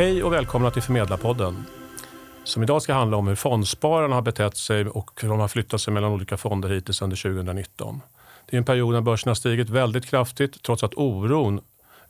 [0.00, 1.64] Hej och välkomna till Förmedlarpodden
[2.44, 5.80] som idag ska handla om hur fondspararna har betett sig och hur de har flyttat
[5.80, 8.00] sig mellan olika fonder hittills under 2019.
[8.50, 11.60] Det är en period när börsen har stigit väldigt kraftigt trots att oron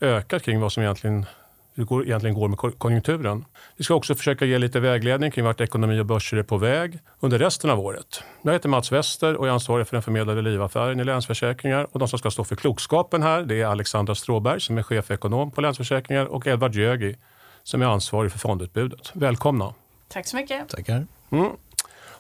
[0.00, 1.26] ökar kring vad som egentligen
[1.74, 3.44] hur det egentligen går med konjunkturen.
[3.76, 6.98] Vi ska också försöka ge lite vägledning kring vart ekonomi och börser är på väg
[7.20, 8.22] under resten av året.
[8.42, 11.86] Jag heter Mats Wester och är ansvarig för den förmedlade livaffären i Länsförsäkringar.
[11.92, 15.50] Och de som ska stå för klokskapen här det är Alexandra Stråberg som är chefekonom
[15.50, 17.16] på Länsförsäkringar och Edvard Jögi
[17.70, 19.10] som är ansvarig för fondutbudet.
[19.12, 19.74] Välkomna!
[20.08, 20.68] Tack så mycket.
[20.68, 21.06] Tackar.
[21.30, 21.50] Mm.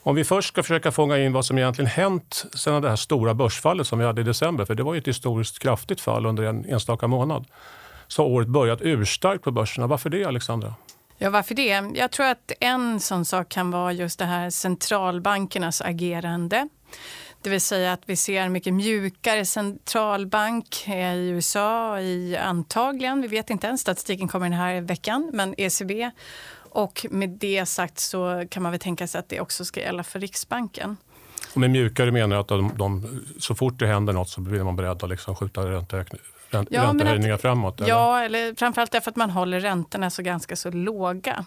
[0.02, 3.34] Om vi först ska försöka fånga in vad som egentligen hänt sedan det här stora
[3.34, 6.42] börsfallet som vi hade i december, för det var ju ett historiskt kraftigt fall under
[6.42, 7.44] en enstaka månad,
[8.08, 9.86] så har året börjat urstarkt på börserna.
[9.86, 10.74] Varför det, Alexandra?
[11.18, 11.82] Ja, varför det?
[11.94, 16.68] Jag tror att en sån sak kan vara just det här centralbankernas agerande.
[17.42, 23.50] Det vill säga att vi ser mycket mjukare centralbank i USA, i antagligen, vi vet
[23.50, 26.10] inte än, statistiken kommer den här veckan, men ECB
[26.70, 30.02] och med det sagt så kan man väl tänka sig att det också ska gälla
[30.02, 30.96] för Riksbanken.
[31.54, 34.62] Och med mjukare menar jag att de, de, så fort det händer något så blir
[34.62, 36.20] man beredd att liksom skjuta ränteökning,
[36.50, 37.80] ränt, ja, räntehöjningar att, framåt?
[37.80, 37.88] Eller?
[37.88, 41.44] Ja, eller framförallt därför att man håller räntorna så ganska så låga.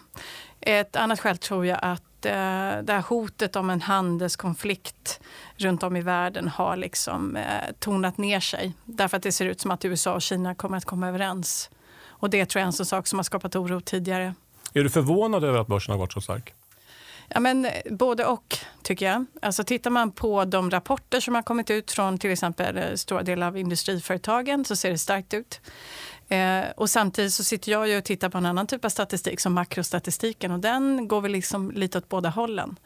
[0.60, 5.20] Ett annat skäl tror jag att eh, det här hotet om en handelskonflikt
[5.56, 7.44] runt om i världen har liksom eh,
[7.78, 8.72] tonat ner sig.
[8.84, 11.70] Därför att det ser ut som att USA och Kina kommer att komma överens.
[12.06, 14.34] Och det tror jag är en sån sak som har skapat oro tidigare.
[14.72, 16.54] Är du förvånad över att börsen har gått så stark?
[17.28, 19.26] Ja, men både och, tycker jag.
[19.42, 23.22] Alltså, tittar man på de rapporter som har kommit ut från till exempel eh, stora
[23.22, 25.60] delar av industriföretagen så ser det starkt ut.
[26.34, 29.40] Eh, och samtidigt så sitter jag ju och tittar på en annan typ av statistik
[29.40, 32.76] som makrostatistiken och den går väl liksom lite åt båda hållen.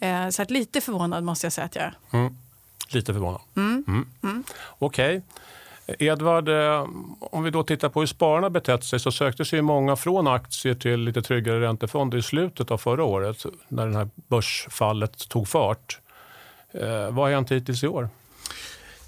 [0.00, 1.94] Eh, så att lite förvånad måste jag säga att jag är.
[2.10, 2.36] Mm.
[2.88, 3.40] Lite förvånad.
[3.56, 3.84] Mm.
[3.88, 4.06] Mm.
[4.22, 4.44] mm.
[4.78, 5.16] Okej.
[5.16, 5.22] Okay.
[5.98, 6.88] Edvard, eh,
[7.20, 10.74] om vi då tittar på hur spararna betett sig så sökte sig många från aktier
[10.74, 15.98] till lite tryggare räntefonder i slutet av förra året när det här börsfallet tog fart.
[16.72, 18.08] Eh, vad har hänt hittills i år?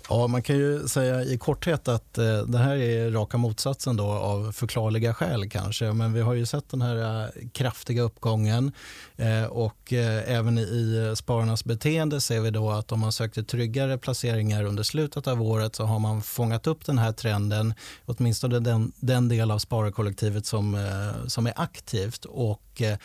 [0.09, 4.05] Ja, man kan ju säga i korthet att eh, det här är raka motsatsen då
[4.05, 5.93] av förklarliga skäl kanske.
[5.93, 8.73] Men vi har ju sett den här eh, kraftiga uppgången
[9.17, 13.99] eh, och eh, även i spararnas beteende ser vi då att om man sökte tryggare
[13.99, 17.75] placeringar under slutet av året så har man fångat upp den här trenden,
[18.05, 22.99] åtminstone den, den del av spararkollektivet som, eh, som är aktivt och eh,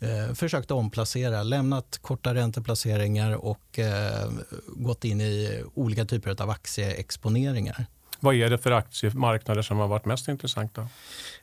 [0.00, 4.30] eh, försökt omplacera, lämnat korta ränteplaceringar och eh,
[4.66, 7.86] gått in i olika typer av aktieexponeringar.
[8.20, 10.88] Vad är det för aktiemarknader som har varit mest intressanta?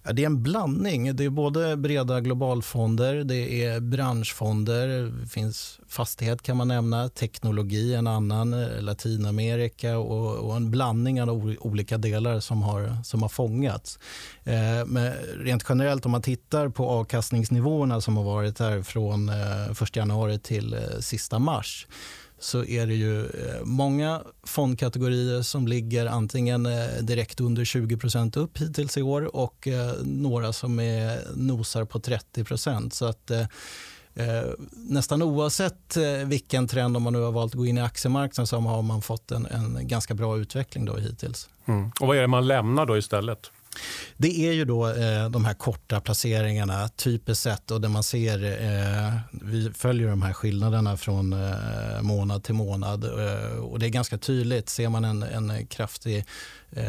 [0.03, 1.15] Ja, det är en blandning.
[1.15, 4.87] Det är både breda globalfonder, det är branschfonder,
[5.21, 11.21] det finns fastighet kan man nämna, teknologi en annan, eh, Latinamerika och, och en blandning
[11.21, 13.99] av olika delar som har, som har fångats.
[14.43, 19.83] Eh, men rent generellt om man tittar på avkastningsnivåerna som har varit här från eh,
[19.83, 21.87] 1 januari till eh, sista mars
[22.39, 28.57] så är det ju eh, många fondkategorier som ligger antingen eh, direkt under 20% upp
[28.57, 33.31] hittills i år och eh, några som är nosar på 30% Så att
[34.17, 37.81] Eh, nästan oavsett eh, vilken trend, om man nu har valt att gå in i
[37.81, 41.49] aktiemarknaden så har man fått en, en ganska bra utveckling då hittills.
[41.65, 41.91] Mm.
[42.01, 43.51] Och vad är det man lämnar då istället?
[44.17, 48.43] Det är ju då eh, de här korta placeringarna typiskt sett och där man ser,
[48.43, 53.89] eh, vi följer de här skillnaderna från eh, månad till månad eh, och det är
[53.89, 54.69] ganska tydligt.
[54.69, 56.25] Ser man en, en kraftig
[56.75, 56.85] eh,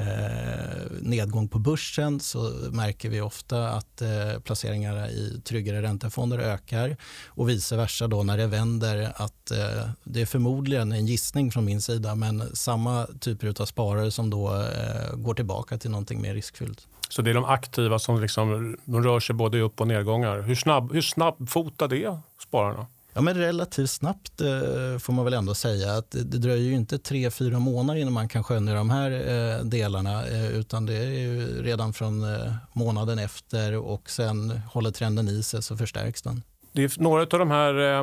[1.01, 7.49] nedgång på börsen så märker vi ofta att eh, placeringarna i tryggare räntefonder ökar och
[7.49, 11.81] vice versa då när det vänder att eh, det är förmodligen en gissning från min
[11.81, 16.75] sida men samma typer av sparare som då eh, går tillbaka till någonting mer riskfyllt.
[17.09, 20.41] Så det är de aktiva som liksom, de rör sig både i upp och nedgångar.
[20.41, 22.87] Hur, snabb, hur snabbfotade är spararna?
[23.16, 25.92] Ja, men relativt snabbt eh, får man väl ändå säga.
[25.92, 29.64] att Det, dröjer ju inte tre, fyra månader innan man kan skönja de här eh,
[29.64, 30.26] delarna.
[30.26, 32.25] Eh, utan det är redan från
[32.73, 36.43] månaden efter och sen håller trenden i sig så förstärks den.
[36.72, 38.02] Det är några av de här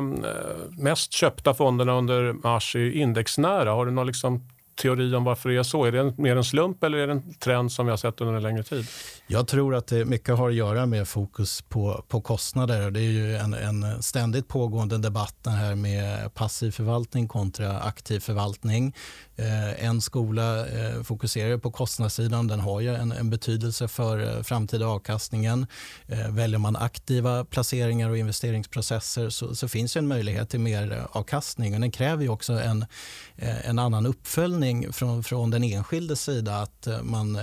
[0.82, 3.70] mest köpta fonderna under mars är indexnära.
[3.70, 5.84] Har du någon liksom teori om varför det är så?
[5.84, 8.20] Är det en, mer en slump eller är det en trend som vi har sett
[8.20, 8.86] under en längre tid?
[9.26, 12.90] Jag tror att det mycket har att göra med fokus på, på kostnader.
[12.90, 18.94] Det är ju en, en ständigt pågående debatt här med passiv förvaltning kontra aktiv förvaltning.
[19.36, 22.46] Eh, en skola eh, fokuserar på kostnadssidan.
[22.46, 25.66] Den har ju en, en betydelse för eh, framtida avkastningen.
[26.06, 31.04] Eh, väljer man aktiva placeringar och investeringsprocesser så, så finns en möjlighet till mer eh,
[31.10, 31.72] avkastning.
[31.72, 32.86] Men den kräver ju också en,
[33.36, 36.62] eh, en annan uppföljning från, från den enskildes sida.
[36.62, 37.38] Att eh, man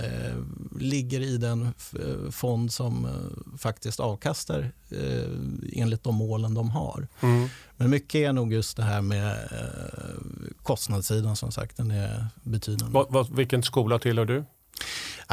[0.80, 5.30] ligger i den eh, fond som eh, faktiskt avkastar eh,
[5.72, 7.08] enligt de målen de har.
[7.20, 7.48] Mm.
[7.76, 12.92] Men mycket är nog just det här med eh, kostnadssidan som sagt, den är betydande.
[12.94, 14.44] Va, va, vilken skola tillhör du?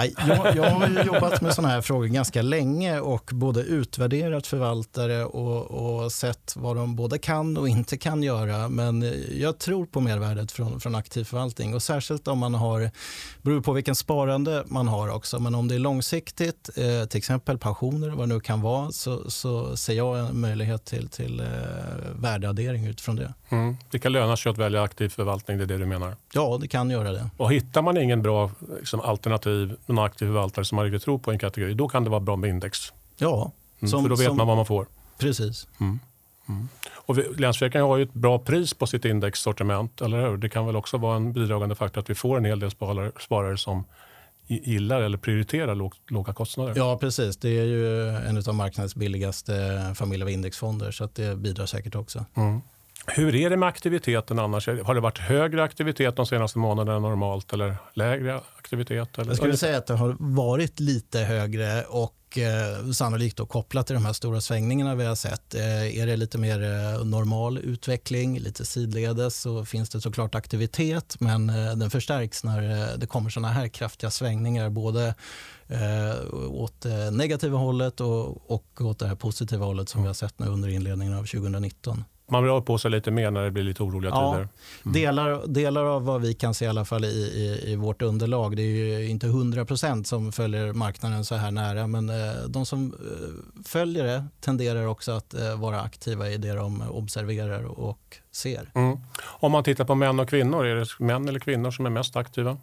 [0.06, 6.04] Jag, jag har jobbat med såna här frågor ganska länge och både utvärderat förvaltare och,
[6.04, 8.70] och, sett vad de både kan och inte kan göra.
[8.70, 12.92] Men jag tror på mervärdet från, från aktiv förvaltning och särskilt om man har,
[13.42, 17.58] beror på vilken sparande man har också, men om det är långsiktigt, eh, till exempel
[17.58, 21.46] pensioner, vad det nu kan vara, så, så ser jag en möjlighet till, till eh,
[22.16, 23.34] värdeaddering utifrån det.
[23.50, 23.78] Mm.
[23.92, 26.16] Det kan löna sig att välja aktiv förvaltning, det är det du menar?
[26.34, 27.30] Ja, det kan göra det.
[27.38, 31.40] Och hittar man ingen bra liksom, alternativ en aktiv förvaltare som riktigt tror på en
[31.40, 32.94] kategori, då kan det vara bra med index.
[33.18, 33.52] Ja.
[33.80, 34.88] Mm, som, för då vet som, man vad man får.
[35.18, 35.68] Precis.
[35.80, 36.00] Mm.
[36.50, 36.68] Mm.
[36.94, 40.38] Och Länsförsäkringar har ju ett bra pris på sitt indexsortiment, eller hur?
[40.38, 43.12] Det kan väl också vara en bidragande faktor att vi får en hel del sparare,
[43.20, 43.84] sparare som
[44.48, 46.74] gillar eller prioriterar låg, låga kostnader.
[46.76, 47.38] Ja, precis.
[47.38, 49.54] Det är ju en av marknadens billigaste
[49.96, 52.26] familj av indexfonder så att det bidrar säkert också.
[52.36, 52.62] Mm.
[53.08, 54.68] Hur är det med aktiviteten annars?
[54.68, 59.18] Har det varit högre aktivitet de senaste månaderna än normalt eller lägre aktivitet?
[59.18, 59.28] Eller?
[59.28, 63.94] Jag skulle säga att det har varit lite högre och eh, sannolikt då kopplat till
[63.94, 65.56] de här stora svängningarna vi har sett.
[65.56, 71.16] Eh, är det lite mer eh, normal utveckling, lite sidledes så finns det såklart aktivitet
[71.20, 75.16] men eh, den förstärks när eh, det kommer såna här kraftiga svängningar både
[75.68, 80.14] eh, åt det negativa hållet och, och åt det här positiva hållet som vi har
[80.14, 83.64] sett nu under inledningen av 2019 man rör på sig lite mer när det blir
[83.64, 84.48] lite oroliga ja, tider.
[84.86, 84.94] Mm.
[84.94, 88.56] Delar, delar av vad vi kan se i alla fall i, i, i vårt underlag,
[88.56, 92.94] det är ju inte 100% som följer marknaden så här nära, men eh, de som
[92.94, 98.72] eh, följer det tenderar också att eh, vara aktiva i det de observerar och ser.
[98.76, 98.98] Mm.
[99.22, 102.16] Om man tittar på män och kvinnor, är det män eller kvinnor som är mest
[102.16, 102.58] aktiva?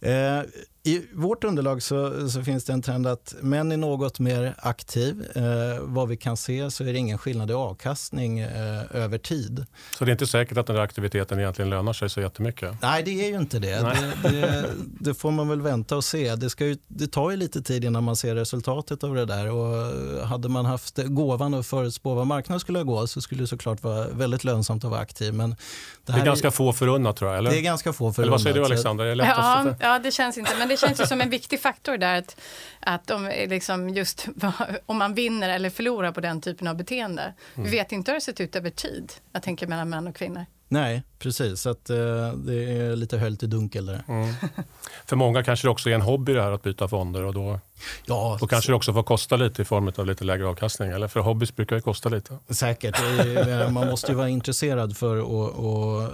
[0.00, 0.40] Eh,
[0.82, 5.26] I vårt underlag så, så, finns det en trend att män är något mer aktiv.
[5.34, 5.42] Eh,
[5.80, 9.66] vad vi kan se så är det ingen skillnad i avkastning eh, över tid.
[9.98, 12.82] Så det är inte säkert att den där aktiviteten egentligen lönar sig så jättemycket?
[12.82, 13.76] Nej, det är ju inte det.
[14.22, 16.34] Det, det, det, får man väl vänta och se.
[16.34, 19.50] Det, ska ju, det tar ju lite tid innan man ser resultatet av det där.
[19.50, 23.82] Och hade man haft gåvan att förutspå vad marknaden skulle gå så skulle det såklart
[23.82, 25.34] vara väldigt lönsamt att vara aktiv.
[25.34, 25.56] Men det,
[26.12, 27.38] det är ganska är, få förunnat tror jag?
[27.38, 27.50] Eller?
[27.50, 28.18] Det är ganska få förunnat.
[28.18, 29.04] Eller vad säger du Alexander?
[29.04, 30.52] Är det ja, ja, det känns inte.
[30.58, 32.40] Men det känns ju som en viktig faktor där att,
[32.80, 34.26] att om, liksom just,
[34.86, 37.22] om man vinner eller förlorar på den typen av beteende.
[37.54, 37.70] Mm.
[37.70, 39.12] Vi vet inte hur det sett ut över tid.
[39.32, 40.46] Jag tänker mellan män och kvinnor.
[40.72, 41.60] Nej, precis.
[41.60, 44.02] Så att, uh, det är lite höljt i dunkel där.
[44.08, 44.34] Mm.
[45.06, 47.60] För många kanske det också är en hobby det här att byta fonder och då,
[48.06, 48.72] ja, då kanske så...
[48.72, 50.90] det också får kosta lite i form av lite lägre avkastning.
[50.90, 52.38] Eller för hobbys brukar det kosta lite.
[52.48, 53.00] Säkert.
[53.70, 56.12] Man måste ju vara intresserad för att, att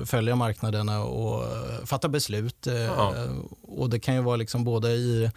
[0.00, 2.66] eh, följa marknaderna och eh, fatta beslut.
[2.96, 3.14] Ja.
[3.62, 5.30] Och det kan ju vara liksom både i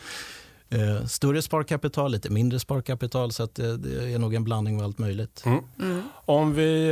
[1.08, 3.32] större sparkapital, lite mindre sparkapital.
[3.32, 5.44] Så att det, det är nog en blandning av allt möjligt.
[5.46, 5.60] Mm.
[5.80, 6.04] Mm.
[6.26, 6.92] Om vi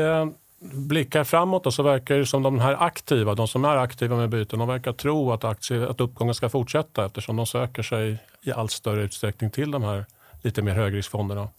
[0.71, 4.30] blickar framåt och så verkar det som de här aktiva, de som är aktiva med
[4.30, 8.51] byten, de verkar tro att, aktie, att uppgången ska fortsätta eftersom de söker sig i
[8.51, 10.06] allt större utsträckning till de här
[10.42, 11.50] lite mer högriskfonderna.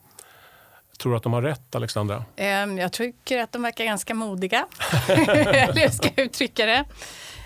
[0.99, 2.25] Tror du att de har rätt, Alexandra?
[2.37, 4.67] Ehm, jag tycker att de verkar ganska modiga,
[5.09, 6.85] eller hur ska jag uttrycka det.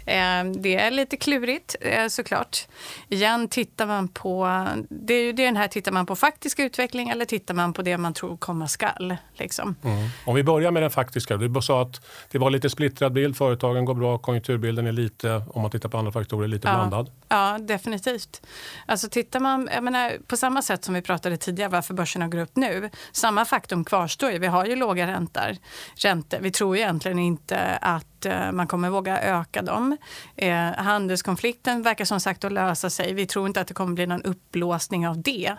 [0.09, 2.67] Eh, det är lite klurigt eh, såklart.
[3.09, 7.25] Igen tittar man på, det är ju den här, tittar man på faktisk utveckling eller
[7.25, 9.17] tittar man på det man tror komma skall?
[9.35, 9.77] Liksom.
[9.85, 10.09] Mm.
[10.25, 11.37] Om vi börjar med den faktiska.
[11.37, 15.63] Du sa att det var lite splittrad bild, företagen går bra, konjunkturbilden är lite, om
[15.63, 16.75] man tittar på andra faktorer, lite ja.
[16.75, 17.11] blandad.
[17.29, 18.43] Ja, definitivt.
[18.87, 22.39] Alltså tittar man, jag menar, på samma sätt som vi pratade tidigare varför börserna går
[22.39, 24.39] upp nu, samma faktum kvarstår ju.
[24.39, 25.57] Vi har ju låga räntor.
[25.97, 26.39] räntor.
[26.41, 29.97] Vi tror egentligen inte att att eh, man kommer våga öka dem.
[30.37, 33.15] Eh, handelskonflikten verkar som sagt att lösa sig.
[33.15, 35.57] Vi tror inte att det kommer bli någon upplåsning av det.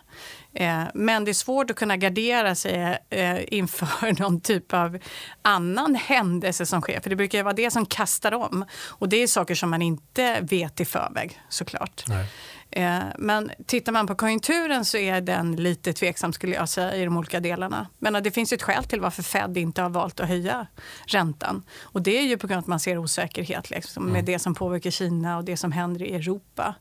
[0.53, 2.99] Eh, men det är svårt att kunna gardera sig
[3.47, 4.97] inför någon typ av
[5.41, 6.99] annan händelse som sker.
[6.99, 8.65] För det brukar vara det som kastar om.
[8.87, 12.03] Och det är saker som man inte vet i förväg såklart.
[12.07, 12.25] Nej.
[12.71, 17.05] Eh, men tittar man på konjunkturen så är den lite tveksam skulle jag säga i
[17.05, 17.87] de olika delarna.
[17.99, 20.67] Men det finns ett skäl till varför Fed inte har valt att höja
[21.05, 21.63] räntan.
[21.81, 24.25] Och det är ju på grund av att man ser osäkerhet liksom, med mm.
[24.25, 26.75] det som påverkar Kina och det som händer i Europa.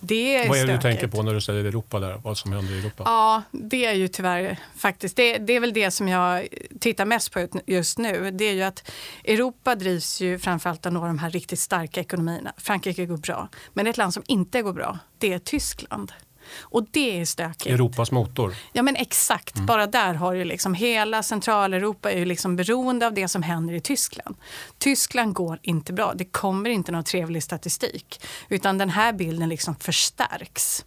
[0.00, 2.00] Det är Vad är det du tänker på när du säger Europa?
[2.00, 3.02] Där, vad som händer i Europa?
[3.06, 6.48] Ja, det är ju tyvärr faktiskt, det, det, är väl det som jag
[6.80, 8.30] tittar mest på just nu.
[8.30, 8.90] Det är ju att
[9.24, 12.52] Europa drivs ju framförallt av några av de här riktigt starka ekonomierna.
[12.56, 16.12] Frankrike går bra, men ett land som inte går bra, det är Tyskland.
[16.60, 17.66] Och det är stökigt.
[17.66, 18.54] Europas motor.
[18.72, 19.66] Ja men exakt, mm.
[19.66, 23.74] bara där har ju liksom hela Centraleuropa är ju liksom beroende av det som händer
[23.74, 24.36] i Tyskland.
[24.78, 28.20] Tyskland går inte bra, det kommer inte någon trevlig statistik.
[28.48, 30.84] Utan den här bilden liksom förstärks.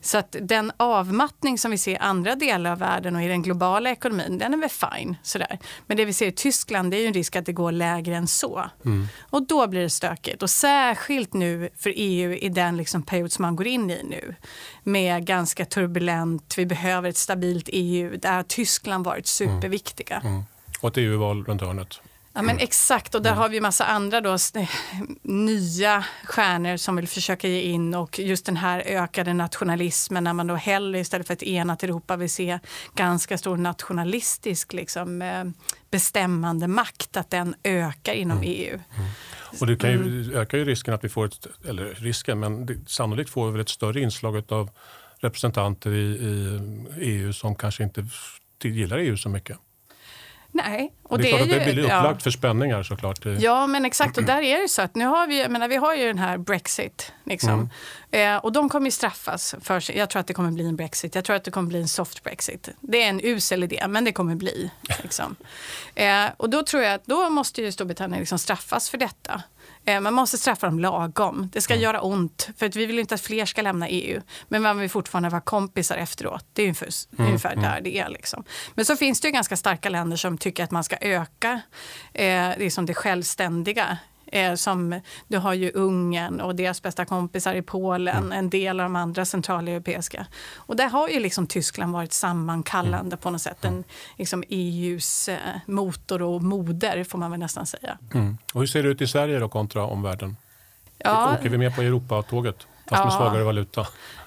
[0.00, 3.42] Så att den avmattning som vi ser i andra delar av världen och i den
[3.42, 5.16] globala ekonomin, den är väl fine.
[5.22, 5.58] Sådär.
[5.86, 8.16] Men det vi ser i Tyskland, det är ju en risk att det går lägre
[8.16, 8.70] än så.
[8.84, 9.08] Mm.
[9.20, 10.42] Och då blir det stökigt.
[10.42, 14.34] Och särskilt nu för EU i den liksom period som man går in i nu.
[14.82, 18.16] Med ganska turbulent, vi behöver ett stabilt EU.
[18.16, 20.16] Där har Tyskland varit superviktiga.
[20.16, 20.32] Mm.
[20.32, 20.44] Mm.
[20.80, 22.00] Och ett EU-val runt hörnet.
[22.36, 23.38] Ja, men exakt, och där mm.
[23.38, 24.36] har vi massa andra då,
[25.22, 30.46] nya stjärnor som vill försöka ge in och just den här ökade nationalismen när man
[30.46, 32.58] då hellre istället för ett enat Europa vill se
[32.94, 35.44] ganska stor nationalistisk liksom, eh,
[35.90, 38.50] bestämmande makt, att den ökar inom mm.
[38.50, 38.74] EU.
[38.74, 39.10] Mm.
[39.60, 40.36] Och det kan ju, mm.
[40.36, 43.68] ökar ju risken att vi får ett, eller risken, men det, sannolikt får vi ett
[43.68, 44.70] större inslag av
[45.18, 46.60] representanter i, i
[47.00, 48.06] EU som kanske inte
[48.62, 49.58] gillar EU så mycket.
[50.52, 50.92] Nej.
[51.02, 52.24] Och det, är, det är ju, det blir upplagt ja.
[52.24, 53.18] för spänningar såklart.
[53.38, 54.18] Ja, men exakt.
[54.18, 56.38] Och där är det så att nu har vi, menar, vi har ju den här
[56.38, 57.12] Brexit.
[57.24, 57.52] Liksom.
[57.52, 57.68] Mm.
[58.16, 59.98] Eh, och de kommer straffas för sig.
[59.98, 61.14] Jag tror att det kommer bli en Brexit.
[61.14, 62.68] Jag tror att det kommer bli en soft Brexit.
[62.80, 64.70] Det är en usel idé, men det kommer bli.
[65.02, 65.36] Liksom.
[65.94, 69.42] eh, och då tror jag att då måste ju Storbritannien liksom straffas för detta.
[69.84, 71.50] Eh, man måste straffa dem lagom.
[71.52, 71.82] Det ska mm.
[71.82, 72.48] göra ont.
[72.56, 74.22] För att vi vill inte att fler ska lämna EU.
[74.48, 76.46] Men man vill fortfarande vara kompisar efteråt.
[76.52, 77.26] Det är ungefär, mm.
[77.26, 77.64] ungefär mm.
[77.64, 78.08] där det är.
[78.08, 78.44] Liksom.
[78.74, 81.60] Men så finns det ju ganska starka länder som tycker att man ska öka
[82.12, 87.62] eh, liksom det självständiga Eh, som, du har ju Ungern och deras bästa kompisar i
[87.62, 88.32] Polen, mm.
[88.32, 90.26] en del av de andra centraleuropeiska.
[90.56, 93.18] Och där har ju liksom Tyskland varit sammankallande mm.
[93.18, 93.64] på något sätt.
[93.64, 93.84] En,
[94.16, 97.98] liksom EUs eh, motor och moder får man väl nästan säga.
[98.14, 98.38] Mm.
[98.52, 100.36] Och hur ser det ut i Sverige då kontra omvärlden?
[100.98, 101.34] Ja.
[101.34, 103.04] Åker vi med på Europatåget fast ja.
[103.04, 103.86] med svagare valuta?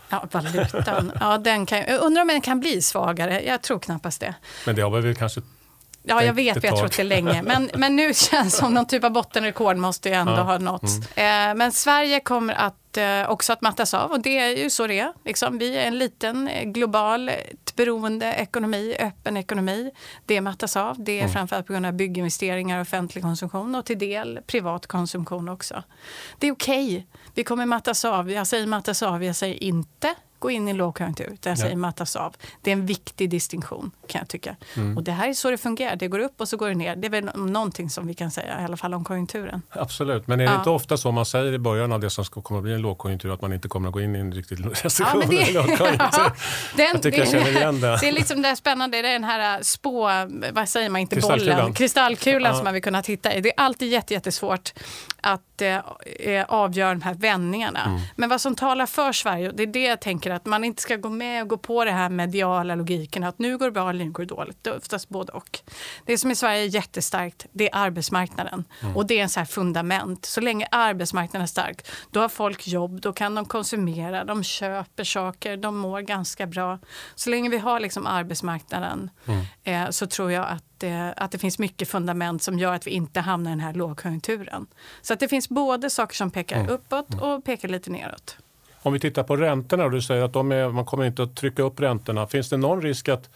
[0.09, 1.11] Ja, valutan.
[1.19, 3.41] Ja, den kan, jag undrar om den kan bli svagare.
[3.41, 4.35] Jag tror knappast det.
[4.65, 5.41] Men det har väl kanske
[6.03, 7.41] Ja, jag vet, vi har trott det länge.
[7.41, 10.41] Men, men nu känns det som någon typ av bottenrekord måste ju ändå ja.
[10.41, 10.97] ha nåtts.
[11.15, 11.51] Mm.
[11.51, 14.87] Eh, men Sverige kommer att, eh, också att mattas av och det är ju så
[14.87, 15.13] det är.
[15.25, 17.31] Liksom, vi är en liten eh, global
[17.75, 19.91] beroende ekonomi, öppen ekonomi.
[20.25, 21.03] Det mattas av.
[21.03, 21.31] Det är mm.
[21.31, 25.83] framförallt på grund av bygginvesteringar och offentlig konsumtion och till del privat konsumtion också.
[26.39, 26.87] Det är okej.
[26.87, 27.03] Okay.
[27.33, 28.31] Vi kommer mattas av.
[28.31, 31.37] Jag säger mattas av, jag säger inte gå in i lågkonjunktur.
[31.39, 31.55] Där ja.
[31.55, 32.35] säger mattas av.
[32.61, 34.55] Det är en viktig distinktion kan jag tycka.
[34.75, 34.97] Mm.
[34.97, 35.95] Och det här är så det fungerar.
[35.95, 36.95] Det går upp och så går det ner.
[36.95, 39.61] Det är väl någonting som vi kan säga i alla fall om konjunkturen.
[39.69, 40.57] Absolut, men är det ja.
[40.57, 42.81] inte ofta så man säger i början av det som ska komma att bli en
[42.81, 45.21] lågkonjunktur att man inte kommer att gå in i en riktig recession?
[45.21, 46.31] Ja, det, eller lågkonjunktur?
[46.77, 47.97] den, jag tycker det, jag känner igen det.
[48.01, 50.09] Det är liksom det spännande, det är den här äh, spå,
[50.51, 51.57] vad säger man, inte kristallkulan.
[51.57, 52.55] bollen, kristallkulan ja.
[52.55, 53.41] som man vill kunna titta i.
[53.41, 54.73] Det är alltid jättesvårt
[55.21, 57.85] att eh, avgöra de här vändningarna.
[57.85, 57.99] Mm.
[58.15, 60.95] Men vad som talar för Sverige, det är det jag tänker att man inte ska
[60.95, 64.05] gå med och gå på det här mediala logiken att nu går det bra eller
[64.05, 64.57] nu går det dåligt.
[64.61, 65.59] Det är oftast både och.
[66.05, 68.65] Det som i Sverige är jättestarkt, det är arbetsmarknaden.
[68.81, 68.95] Mm.
[68.95, 70.25] Och det är en så här fundament.
[70.25, 75.03] Så länge arbetsmarknaden är stark, då har folk jobb, då kan de konsumera, de köper
[75.03, 76.79] saker, de mår ganska bra.
[77.15, 79.45] Så länge vi har liksom arbetsmarknaden mm.
[79.63, 82.91] eh, så tror jag att det, att det finns mycket fundament som gör att vi
[82.91, 84.67] inte hamnar i den här lågkonjunkturen.
[85.01, 86.69] Så att det finns både saker som pekar mm.
[86.69, 87.23] uppåt mm.
[87.23, 88.37] och pekar lite neråt.
[88.81, 91.35] Om vi tittar på räntorna, och du säger att de är, man kommer inte att
[91.35, 92.27] trycka upp räntorna.
[92.27, 93.29] Finns det någon risk att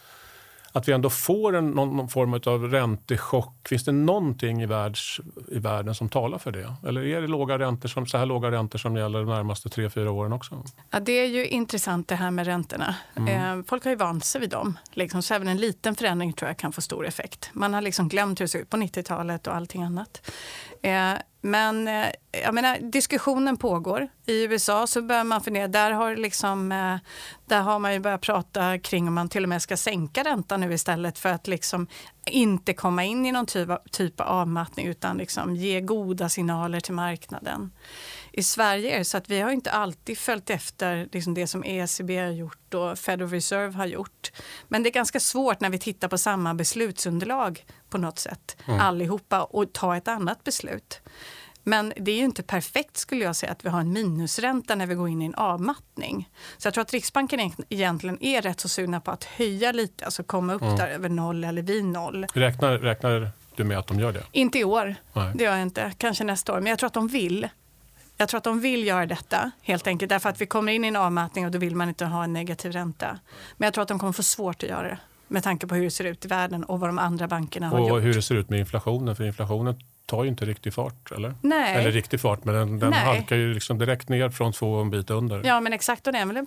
[0.76, 3.68] att vi ändå får en, någon, någon, form av räntechock.
[3.68, 6.74] Finns det någonting i, världs, i världen som talar för det?
[6.88, 9.90] Eller är det låga räntor som, så här låga räntor som gäller de närmaste tre,
[9.90, 10.64] fyra åren också?
[10.90, 12.94] Ja, det är ju intressant det här med räntorna.
[13.16, 13.58] Mm.
[13.58, 14.78] Eh, folk har ju vant sig vid dem.
[14.92, 17.50] Liksom, så även en liten förändring tror jag kan få stor effekt.
[17.52, 20.30] Man har liksom glömt hur det såg ut på 90-talet och allting annat.
[20.82, 21.12] Eh,
[21.44, 22.06] men eh,
[22.42, 24.08] jag menar, diskussionen pågår.
[24.26, 26.96] I USA så börjar man fundera, där har, liksom, eh,
[27.46, 30.60] där har man ju börjat prata kring om man till och med ska sänka räntan
[30.60, 31.86] nu istället för att liksom
[32.26, 36.80] inte komma in i någon typ av, typ av avmattning utan liksom ge goda signaler
[36.80, 37.70] till marknaden.
[38.36, 41.64] I Sverige är det så att vi har inte alltid följt efter liksom det som
[41.64, 44.32] ECB har gjort och Federal Reserve har gjort.
[44.68, 48.80] Men det är ganska svårt när vi tittar på samma beslutsunderlag på något sätt mm.
[48.80, 51.00] allihopa och ta ett annat beslut.
[51.62, 54.86] Men det är ju inte perfekt skulle jag säga att vi har en minusränta när
[54.86, 56.28] vi går in i en avmattning.
[56.58, 60.22] Så jag tror att Riksbanken egentligen är rätt så sugna på att höja lite, alltså
[60.22, 60.76] komma upp mm.
[60.76, 62.26] där över noll eller vid noll.
[62.34, 64.22] Räknar, räknar du med att de gör det?
[64.32, 65.32] Inte i år, Nej.
[65.34, 65.92] det gör jag inte.
[65.98, 67.48] Kanske nästa år, men jag tror att de vill.
[68.16, 70.88] Jag tror att de vill göra detta helt enkelt därför att vi kommer in i
[70.88, 73.18] en avmattning och då vill man inte ha en negativ ränta.
[73.56, 75.84] Men jag tror att de kommer få svårt att göra det med tanke på hur
[75.84, 77.92] det ser ut i världen och vad de andra bankerna har och gjort.
[77.92, 81.12] Och hur det ser ut med inflationen, för inflationen tar ju inte riktig fart.
[81.12, 81.76] Eller, Nej.
[81.76, 84.90] eller riktig fart, men den, den halkar ju liksom direkt ner från två och en
[84.90, 85.42] bit under.
[85.44, 86.06] Ja, men exakt.
[86.06, 86.46] Och den är väl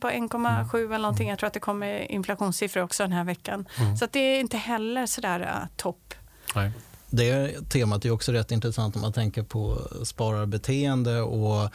[0.00, 0.92] på 1,7 mm.
[0.92, 1.28] eller någonting.
[1.28, 3.68] Jag tror att det kommer inflationssiffror också den här veckan.
[3.78, 3.96] Mm.
[3.96, 6.14] Så det är inte heller sådär uh, topp.
[6.54, 6.70] Nej.
[7.16, 11.70] Det temat är också rätt intressant om man tänker på spararbeteende och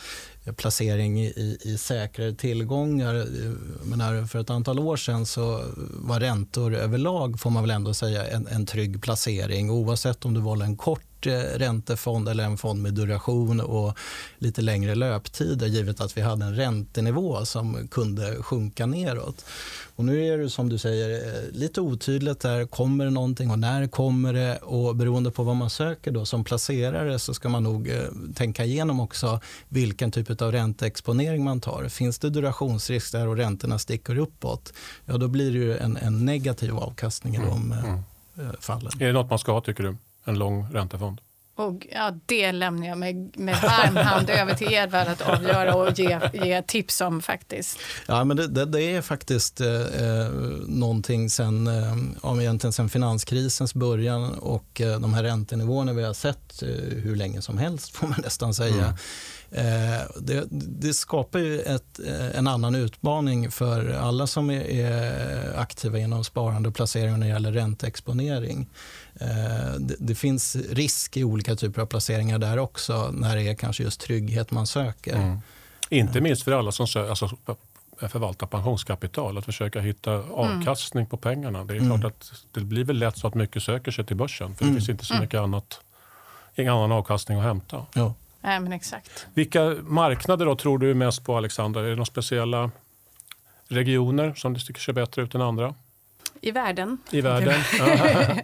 [0.55, 3.25] placering i, i säkrare tillgångar.
[3.83, 8.27] Men för ett antal år sedan så var räntor överlag, får man väl ändå säga,
[8.27, 9.71] en, en trygg placering.
[9.71, 13.97] Oavsett om du valde en kort räntefond eller en fond med duration och
[14.37, 19.45] lite längre löptider givet att vi hade en räntenivå som kunde sjunka neråt.
[19.95, 22.65] Och nu är det som du säger eh, lite otydligt där.
[22.65, 24.57] Kommer det någonting och när kommer det?
[24.57, 28.03] Och beroende på vad man söker då som placerare så ska man nog eh,
[28.35, 31.89] tänka igenom också vilken typ av ränteexponering man tar.
[31.89, 34.73] Finns det durationsrisk där och räntorna sticker uppåt,
[35.05, 37.85] ja då blir det en, en negativ avkastning i de mm.
[37.85, 37.99] mm.
[38.37, 38.91] Eh, fallen.
[38.99, 39.97] Är det något man ska ha tycker du?
[40.25, 41.21] En lång räntefond?
[41.55, 45.99] Och, ja, det lämnar jag med, med varm hand över till Edvard att avgöra och
[45.99, 47.21] ge, ge tips om.
[47.21, 47.79] faktiskt.
[48.07, 50.29] Ja, men det, det, det är faktiskt eh, eh
[50.67, 56.63] någonting sen, eh, egentligen sen finanskrisens början och eh, de här räntenivåerna vi har sett
[56.63, 56.69] eh,
[57.03, 58.83] hur länge som helst, får man nästan säga.
[58.83, 58.95] Mm.
[59.53, 65.59] Eh, det, det, skapar ju ett, eh, en annan utmaning för alla som är, är
[65.59, 68.67] aktiva inom sparande och placering när det gäller ränteexponering.
[69.21, 73.55] Eh, det, det, finns risk i olika typer av placeringar där också när det är
[73.55, 75.15] kanske just trygghet man söker.
[75.15, 75.37] Mm.
[75.89, 77.37] Inte minst för alla som sö- alltså,
[78.09, 80.31] förvaltar pensionskapital, att försöka hitta mm.
[80.31, 81.09] avkastning mm.
[81.09, 81.63] på pengarna.
[81.63, 81.99] Det är mm.
[81.99, 84.69] klart att det blir väl lätt så att mycket söker sig till börsen för det
[84.69, 84.79] mm.
[84.79, 85.23] finns inte så mm.
[85.23, 85.79] mycket annat,
[86.55, 87.85] ingen annan avkastning att hämta.
[87.93, 88.13] Ja.
[88.41, 89.27] Nej, men exakt.
[89.33, 91.81] Vilka marknader då tror du mest på, Alexander?
[91.81, 92.71] Är det några speciella
[93.67, 95.75] regioner som sticker sig bättre ut än andra?
[96.43, 96.97] I världen.
[97.11, 97.61] I världen.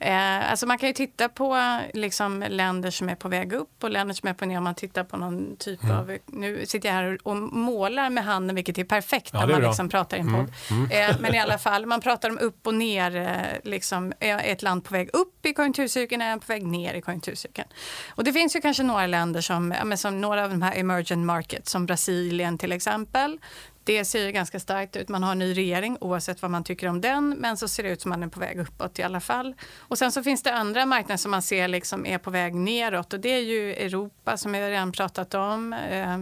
[0.00, 3.90] eh, alltså man kan ju titta på liksom, länder som är på väg upp och
[3.90, 4.58] länder som är på ner.
[4.58, 5.96] Om man tittar på någon typ mm.
[5.96, 6.16] av...
[6.26, 9.88] Nu sitter jag här och målar med handen, vilket är perfekt ja, när man liksom
[9.88, 10.52] pratar i en podd.
[10.70, 10.84] Mm.
[10.84, 11.10] Mm.
[11.10, 13.16] Eh, men i alla fall, man pratar om upp och ner.
[13.16, 17.00] Eh, liksom, är ett land på väg upp i konjunkturcykeln är på väg ner i
[17.00, 17.68] konjunkturcykeln.
[18.08, 21.26] Och det finns ju kanske några länder som, ja, som några av de här emergent
[21.26, 23.38] markets, som Brasilien till exempel,
[23.84, 25.08] det ser ju ganska starkt ut.
[25.08, 27.88] Man har en ny regering oavsett vad man tycker om den, men så ser det
[27.88, 29.54] ut som att man är på väg uppåt i alla fall.
[29.78, 33.12] Och sen så finns det andra marknader som man ser liksom är på väg neråt
[33.12, 35.72] och det är ju Europa som jag redan pratat om.
[35.72, 36.18] Eh,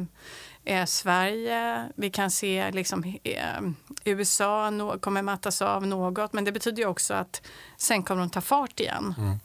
[0.65, 3.63] eh, Sverige, vi kan se liksom, eh,
[4.05, 7.43] USA no kommer mattas av något, men det betyder ju också att
[7.77, 9.15] sen kommer de ta fart igen.
[9.19, 9.39] Mm.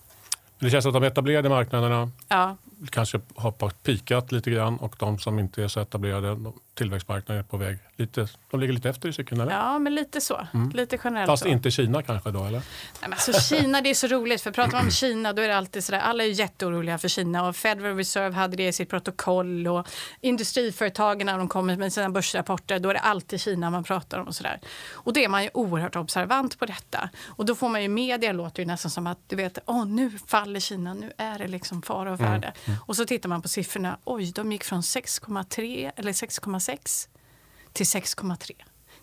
[0.59, 2.57] Det känns att de etablerade marknaderna ja.
[2.89, 7.77] Kanske har pikat lite grann och de som inte är så etablerade, tillväxtmarknader på väg
[7.97, 9.51] lite, de ligger lite efter i cykeln eller?
[9.51, 10.47] Ja, men lite så.
[10.53, 10.69] Mm.
[10.69, 11.49] Lite generellt Fast så.
[11.49, 12.51] inte Kina kanske då eller?
[12.51, 12.61] Nej,
[13.01, 15.57] men alltså, Kina det är så roligt för pratar man om Kina då är det
[15.57, 19.67] alltid sådär, alla är jätteoroliga för Kina och Federal Reserve hade det i sitt protokoll
[19.67, 19.87] och
[20.21, 24.27] industriföretagen när de kommer med sina börsrapporter då är det alltid Kina man pratar om
[24.27, 24.59] och sådär.
[24.91, 28.31] Och då är man ju oerhört observant på detta och då får man ju media
[28.31, 31.81] låter ju nästan som att du vet, åh nu faller Kina, nu är det liksom
[31.81, 32.53] fara och färde.
[32.65, 32.66] Mm.
[32.67, 32.79] Mm.
[32.85, 37.09] Och så tittar man på siffrorna, oj de gick från 6,3 eller 6,6 6
[37.73, 38.51] till 6,3.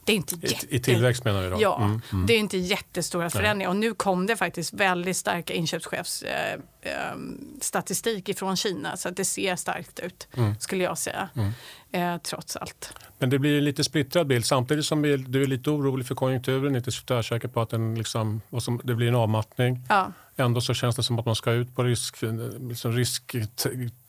[0.04, 0.76] Det är inte jätte...
[0.76, 1.56] I, tillväxt menar du då?
[1.60, 2.26] Ja, mm, mm.
[2.26, 3.70] det är inte jättestora förändringar.
[3.70, 8.96] Och nu kom det faktiskt väldigt starka inköpschefsstatistik eh, eh, ifrån Kina.
[8.96, 10.54] Så det ser starkt ut, mm.
[10.58, 11.28] skulle jag säga.
[11.34, 11.52] Mm.
[11.92, 12.92] Eh, trots allt.
[13.18, 14.46] Men det blir en lite splittrad bild.
[14.46, 18.80] Samtidigt som du är lite orolig för konjunkturen, inte tvärsäker på att den liksom, som,
[18.84, 19.80] det blir en avmattning.
[19.88, 20.12] Ja.
[20.36, 22.16] Ändå så känns det som att man ska ut på risk,
[22.60, 23.34] liksom risk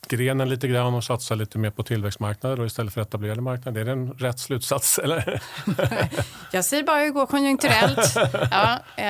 [0.07, 3.81] grenen lite grann och satsa lite mer på tillväxtmarknader istället för etablerade marknader.
[3.81, 4.99] Är det en rätt slutsats?
[5.03, 5.41] Eller?
[6.51, 8.15] jag säger bara hur det går konjunkturellt.
[8.51, 9.05] Ja, eh,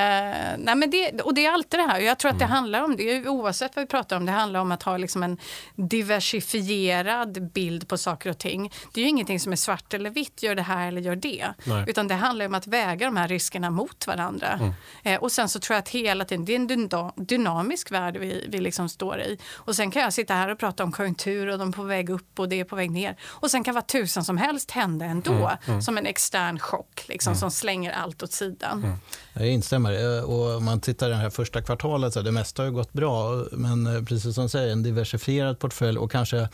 [0.57, 1.99] nej men det, och det är alltid det här.
[1.99, 2.55] Jag tror att det mm.
[2.55, 5.37] handlar om det, oavsett vad vi pratar om, det handlar om att ha liksom en
[5.75, 8.71] diversifierad bild på saker och ting.
[8.93, 11.47] Det är ju ingenting som är svart eller vitt, gör det här eller gör det.
[11.63, 11.85] Nej.
[11.87, 14.47] Utan det handlar om att väga de här riskerna mot varandra.
[14.47, 14.73] Mm.
[15.03, 18.45] Eh, och sen så tror jag att hela tiden, det är en dynamisk värld vi,
[18.49, 19.39] vi liksom står i.
[19.53, 22.09] Och sen kan jag sitta här och prata om konjunktur och de är på väg
[22.09, 23.17] upp och det är på väg ner.
[23.23, 25.81] Och sen kan vad tusan som helst hända ändå, mm, mm.
[25.81, 27.39] som en extern chock liksom, mm.
[27.39, 28.83] som slänger allt åt sidan.
[28.83, 28.97] Mm.
[29.33, 30.17] Jag instämmer.
[30.17, 33.45] Eh, och om man tittar det här första kvartalet, så det mesta har gått bra.
[33.51, 36.49] Men eh, precis som du säger, en diversifierad portfölj och kanske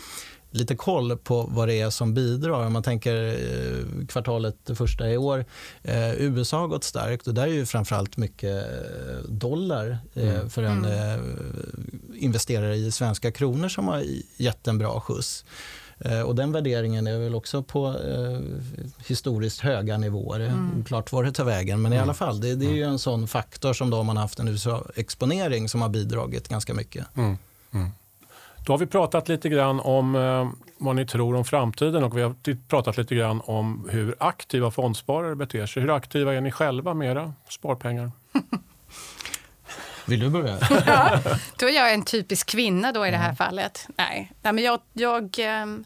[0.51, 2.65] lite koll på vad det är som bidrar.
[2.65, 5.45] Om man tänker eh, kvartalet det första i år.
[5.83, 8.65] Eh, USA har gått starkt och där är ju framförallt mycket
[9.29, 10.49] dollar eh, mm.
[10.49, 11.19] för en mm.
[11.19, 14.03] eh, investerare i svenska kronor som har
[14.37, 15.45] gett en bra skjuts.
[16.05, 18.39] Eh, och den värderingen är väl också på eh,
[19.07, 20.39] historiskt höga nivåer.
[20.39, 20.83] Mm.
[20.87, 22.03] Klart var det tar vägen, men i mm.
[22.03, 22.41] alla fall.
[22.41, 25.81] Det, det är ju en sån faktor som då man har haft en USA-exponering som
[25.81, 27.05] har bidragit ganska mycket.
[27.17, 27.37] Mm.
[27.73, 27.91] Mm.
[28.65, 32.21] Då har vi pratat lite grann om eh, vad ni tror om framtiden och vi
[32.21, 35.83] har pratat lite grann om hur aktiva fondsparare beter sig.
[35.83, 38.11] Hur aktiva är ni själva med era sparpengar?
[40.07, 40.57] Vill du börja?
[40.85, 41.19] ja,
[41.59, 43.35] då är jag en typisk kvinna då i det här mm.
[43.35, 43.87] fallet.
[43.97, 45.85] Nej, Nej men jag, jag, ehm,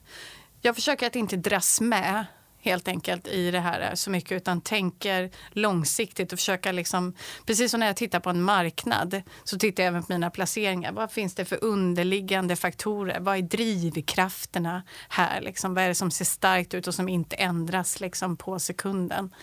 [0.61, 2.25] Jag försöker att inte dras med
[2.65, 7.13] helt enkelt i det här så mycket utan tänker långsiktigt och försöka liksom,
[7.45, 10.91] precis som när jag tittar på en marknad så tittar jag även på mina placeringar.
[10.91, 13.19] Vad finns det för underliggande faktorer?
[13.19, 15.41] Vad är drivkrafterna här?
[15.41, 19.33] Liksom, vad är det som ser starkt ut och som inte ändras liksom, på sekunden?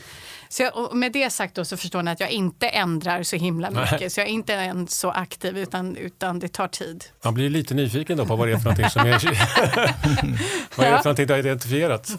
[0.49, 3.71] Så jag, med det sagt då så förstår ni att jag inte ändrar så himla
[3.71, 4.01] mycket.
[4.01, 4.11] Nej.
[4.11, 7.05] Så jag är inte än så aktiv utan, utan det tar tid.
[7.25, 9.13] Man blir lite nyfiken då på vad det är för någonting som är,
[10.77, 12.11] vad är det för någonting du har identifierat.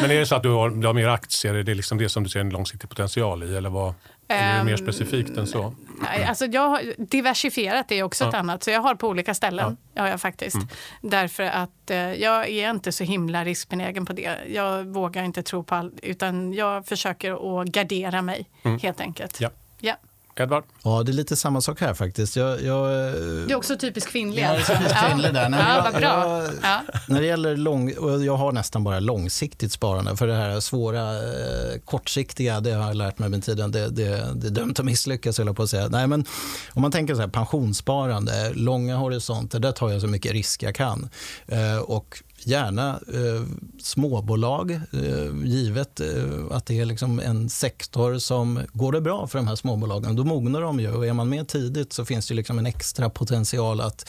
[0.00, 2.08] Men är det så att du har, du har mer aktier, är det liksom det
[2.08, 3.56] som du ser en långsiktig potential i?
[3.56, 3.94] Eller vad?
[4.28, 5.74] Eller är det mer ehm, specifikt än så?
[6.00, 8.28] Nej, alltså jag har, diversifierat är också ja.
[8.28, 9.76] ett annat, så jag har på olika ställen.
[9.94, 10.02] Ja.
[10.02, 10.56] har jag faktiskt.
[10.56, 10.68] Mm.
[11.00, 14.38] Därför att eh, jag är inte så himla riskbenägen på det.
[14.48, 18.78] Jag vågar inte tro på allt, utan jag försöker att gardera mig mm.
[18.78, 19.40] helt enkelt.
[19.40, 19.50] Ja.
[19.80, 19.96] ja.
[20.36, 20.64] Edvard?
[20.82, 22.36] Ja, det är lite samma sak här faktiskt.
[22.36, 24.42] Jag, jag, du är också typiskt kvinnlig.
[24.42, 25.48] Jag är typiskt kvinnlig där.
[25.48, 26.42] Nej, ja, vad bra.
[26.42, 26.80] Jag, ja.
[27.08, 27.92] När det gäller lång,
[28.24, 30.16] jag har nästan bara långsiktigt sparande.
[30.16, 33.72] För det här svåra, eh, kortsiktiga, det har jag lärt mig med tiden.
[33.72, 35.88] Det, det, det är dömt att misslyckas, på att säga.
[35.88, 36.24] Nej, men
[36.72, 40.74] om man tänker så här, pensionssparande, långa horisonter, där tar jag så mycket risk jag
[40.74, 41.08] kan.
[41.46, 43.42] Eh, och gärna eh,
[43.78, 46.06] småbolag, eh, givet eh,
[46.50, 50.16] att det är liksom en sektor som går det bra för de här småbolagen.
[50.16, 53.10] Då mognar de ju och är man med tidigt så finns det liksom en extra
[53.10, 54.08] potential att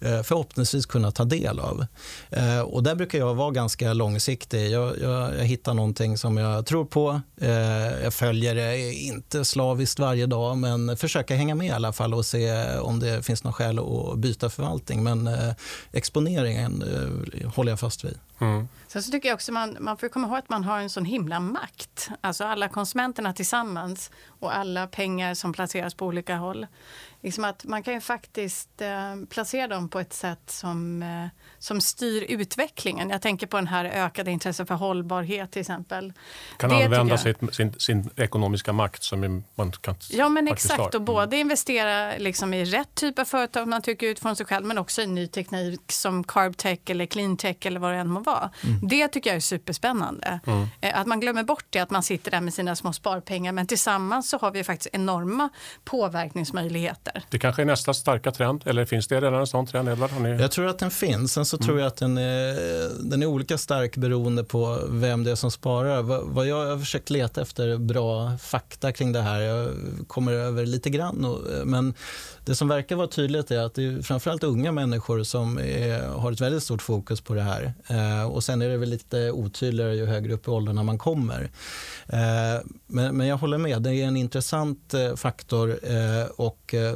[0.00, 1.86] Eh, förhoppningsvis kunna ta del av.
[2.30, 4.70] Eh, och där brukar jag vara ganska långsiktig.
[4.70, 7.20] Jag, jag, jag hittar någonting som jag tror på.
[7.40, 7.50] Eh,
[8.02, 12.26] jag följer det inte slaviskt varje dag men försöker hänga med i alla fall och
[12.26, 15.02] se om det finns någon skäl att byta förvaltning.
[15.02, 15.30] Men
[15.92, 16.84] exponeringen
[17.54, 18.18] håller jag fast vid.
[18.44, 18.68] Mm.
[18.86, 21.04] Sen så tycker jag också man, man får komma ihåg att man har en sån
[21.04, 22.10] himla makt.
[22.20, 26.66] Alltså alla konsumenterna tillsammans och alla pengar som placeras på olika håll
[27.24, 31.26] liksom att man kan ju faktiskt eh, placera dem på ett sätt som, eh,
[31.58, 33.10] som styr utvecklingen.
[33.10, 36.12] Jag tänker på den här ökade intresset för hållbarhet till exempel.
[36.56, 40.86] Kan det använda sitt, sin, sin ekonomiska makt som man kan Ja men exakt har.
[40.86, 41.04] och mm.
[41.04, 45.02] både investera liksom i rätt typ av företag man tycker utifrån sig själv men också
[45.02, 48.33] i ny teknik som carbtech eller cleantech eller vad det än må vara.
[48.64, 48.88] Mm.
[48.88, 50.40] Det tycker jag är superspännande.
[50.46, 50.66] Mm.
[50.80, 53.66] Eh, att man glömmer bort det, att man sitter där med sina små sparpengar men
[53.66, 55.48] tillsammans så har vi faktiskt enorma
[55.84, 57.22] påverkningsmöjligheter.
[57.30, 59.88] Det kanske är nästa starka trend, eller finns det redan en sån trend?
[59.88, 60.10] Edvard?
[60.20, 60.28] Ni...
[60.28, 61.32] Jag tror att den finns.
[61.32, 61.66] Sen så mm.
[61.66, 62.54] tror jag att den är,
[63.10, 66.02] den är olika stark beroende på vem det är som sparar.
[66.32, 69.40] Vad jag har försökt leta efter bra fakta kring det här.
[69.40, 69.70] Jag
[70.06, 71.94] kommer över lite grann, och, men
[72.44, 76.32] det som verkar vara tydligt är att det är framförallt unga människor som är, har
[76.32, 77.74] ett väldigt stort fokus på det här.
[78.14, 81.50] Eh, och sen är det väl lite otydligare ju högre upp i åldrarna man kommer.
[82.06, 86.94] Eh, men, men, jag håller med, det är en intressant eh, faktor eh, och eh,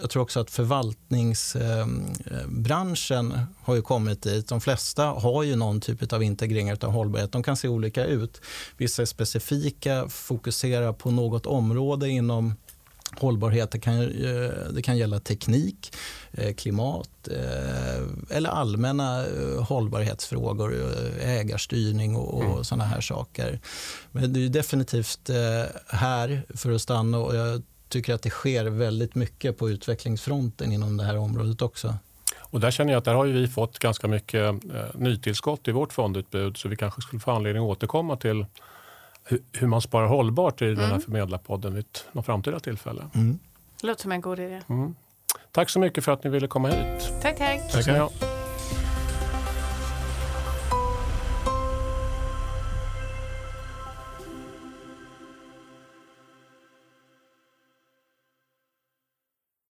[0.00, 4.48] jag tror också att förvaltningsbranschen ehm, eh, har ju kommit dit.
[4.48, 7.32] De flesta har ju någon typ av integrering av hållbarhet.
[7.32, 8.40] De kan se olika ut.
[8.76, 12.54] Vissa är specifika, fokuserar på något område inom
[13.12, 13.70] hållbarhet.
[13.70, 15.96] Det kan, eh, det kan gälla teknik,
[16.32, 19.24] eh, klimat eh, eller allmänna
[19.60, 20.74] hållbarhetsfrågor,
[21.20, 22.64] ägarstyrning och, mm.
[22.64, 23.60] såna här saker.
[24.12, 25.30] Men det är definitivt
[25.86, 30.96] här för att stanna och jag tycker att det sker väldigt mycket på utvecklingsfronten inom
[30.96, 31.94] det här området också.
[32.36, 34.54] Och där känner jag att där har vi fått ganska mycket
[34.94, 38.46] nytillskott i vårt fondutbud så vi kanske skulle få anledning att återkomma till
[39.52, 40.74] hur man sparar hållbart i mm.
[40.74, 41.02] den här mm.
[41.02, 43.02] förmedlarpodden vid något framtida tillfälle.
[43.14, 43.38] Mm.
[43.80, 44.62] Det låter som en god idé.
[44.68, 44.94] Mm.
[45.52, 47.12] Tack så mycket för att ni ville komma hit.
[47.22, 47.72] Tack, tack.
[47.72, 47.84] tack.
[47.84, 48.33] tack.